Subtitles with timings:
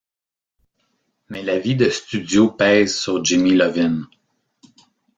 [1.29, 4.07] Mais la vie de studio pèse sur Jimmy Iovine.